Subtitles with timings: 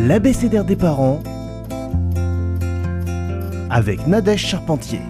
[0.00, 1.20] l'abécédaire des parents
[3.68, 5.00] avec Nadège Charpentier.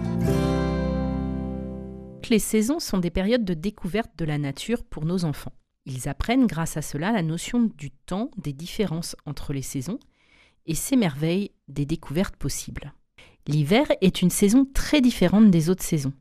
[2.29, 5.53] Les saisons sont des périodes de découverte de la nature pour nos enfants.
[5.85, 9.99] Ils apprennent grâce à cela la notion du temps, des différences entre les saisons
[10.65, 12.93] et s'émerveillent des découvertes possibles.
[13.47, 16.13] L'hiver est une saison très différente des autres saisons.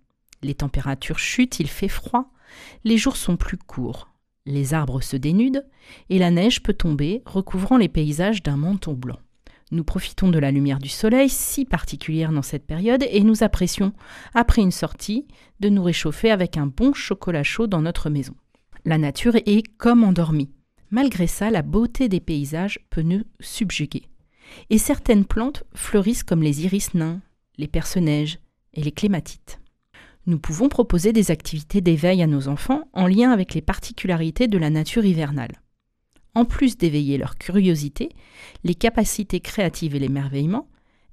[0.42, 2.30] Les températures chutent, il fait froid,
[2.84, 4.08] les jours sont plus courts,
[4.48, 5.64] les arbres se dénudent
[6.08, 9.18] et la neige peut tomber, recouvrant les paysages d'un manteau blanc.
[9.70, 13.92] Nous profitons de la lumière du soleil, si particulière dans cette période, et nous apprécions,
[14.34, 15.26] après une sortie,
[15.60, 18.34] de nous réchauffer avec un bon chocolat chaud dans notre maison.
[18.86, 20.50] La nature est comme endormie.
[20.90, 24.04] Malgré ça, la beauté des paysages peut nous subjuguer.
[24.70, 27.20] Et certaines plantes fleurissent comme les iris nains,
[27.58, 28.38] les perce-neiges
[28.72, 29.60] et les clématites.
[30.28, 34.58] Nous pouvons proposer des activités d'éveil à nos enfants en lien avec les particularités de
[34.58, 35.62] la nature hivernale.
[36.34, 38.10] En plus d'éveiller leur curiosité,
[38.62, 40.68] les capacités créatives et l'émerveillement,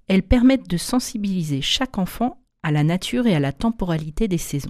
[0.10, 4.70] elles permettent de sensibiliser chaque enfant à la nature et à la temporalité des saisons.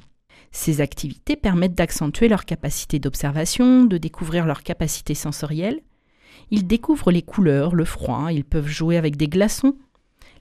[0.52, 5.81] Ces activités permettent d'accentuer leur capacité d'observation, de découvrir leurs capacités sensorielles.
[6.52, 9.75] Ils découvrent les couleurs, le froid, ils peuvent jouer avec des glaçons,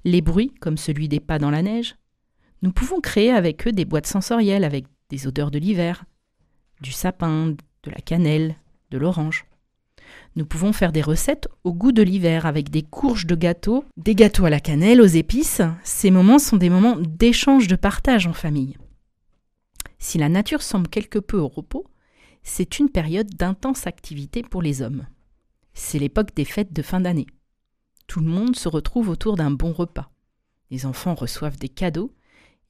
[0.04, 1.96] les bruits comme celui des pas dans la neige.
[2.64, 6.06] Nous pouvons créer avec eux des boîtes sensorielles avec des odeurs de l'hiver,
[6.80, 8.56] du sapin, de la cannelle,
[8.90, 9.44] de l'orange.
[10.34, 14.14] Nous pouvons faire des recettes au goût de l'hiver avec des courges de gâteaux, des
[14.14, 15.60] gâteaux à la cannelle, aux épices.
[15.82, 18.78] Ces moments sont des moments d'échange, de partage en famille.
[19.98, 21.84] Si la nature semble quelque peu au repos,
[22.44, 25.06] c'est une période d'intense activité pour les hommes.
[25.74, 27.26] C'est l'époque des fêtes de fin d'année.
[28.06, 30.10] Tout le monde se retrouve autour d'un bon repas.
[30.70, 32.10] Les enfants reçoivent des cadeaux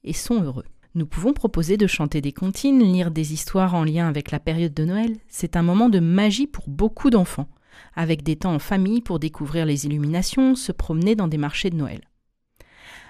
[0.05, 0.65] et sont heureux.
[0.93, 4.73] Nous pouvons proposer de chanter des comptines, lire des histoires en lien avec la période
[4.73, 5.17] de Noël.
[5.27, 7.49] C'est un moment de magie pour beaucoup d'enfants,
[7.95, 11.75] avec des temps en famille pour découvrir les illuminations, se promener dans des marchés de
[11.75, 11.99] Noël.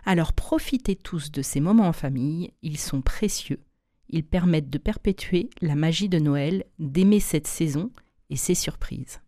[0.03, 3.59] Alors profitez tous de ces moments en famille, ils sont précieux,
[4.09, 7.91] ils permettent de perpétuer la magie de Noël, d'aimer cette saison
[8.29, 9.19] et ses surprises.